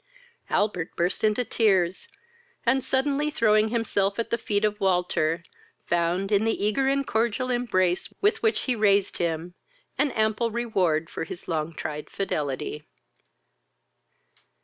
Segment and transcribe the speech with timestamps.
[0.49, 2.07] Albert burst into tears,
[2.65, 5.43] and, suddenly throwing himself at the feet of Walter,
[5.85, 9.53] found, in the eager and cordial embrace with which he raised him,
[9.99, 12.83] an ample reward for his long tried fidelity.